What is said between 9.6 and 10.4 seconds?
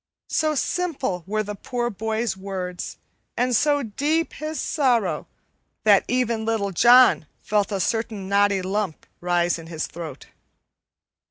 his throat.